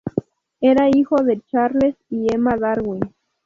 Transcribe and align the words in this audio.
Era 0.61 0.89
hijo 0.89 1.15
de 1.21 1.39
Charles 1.41 1.95
y 2.09 2.33
Emma 2.33 2.57
Darwin. 2.57 3.03